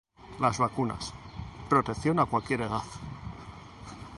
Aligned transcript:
Las 0.39 0.57
vacunas, 0.57 1.13
¡protección 1.69 2.17
a 2.19 2.25
cualquier 2.25 2.61
edad! 2.61 2.81